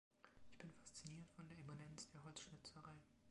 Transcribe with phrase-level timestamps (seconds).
[0.47, 3.03] Ich bin fasziniert von der Immanenz der Holzschnitzerei.